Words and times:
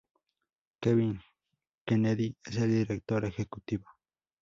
Kevin 0.79 1.17
J. 1.19 1.25
Kennedy 1.85 2.35
es 2.43 2.57
el 2.57 2.71
director 2.71 3.23
ejecutivo. 3.23 3.85